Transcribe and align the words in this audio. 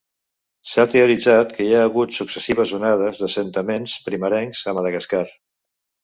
S'ha 0.69 0.83
teoritzat 0.91 1.51
que 1.57 1.65
hi 1.67 1.75
ha 1.79 1.83
hagut 1.89 2.15
successives 2.19 2.73
onades 2.77 3.21
d'assentaments 3.23 3.93
primerencs 4.07 4.63
a 4.71 4.75
Madagascar. 4.79 5.21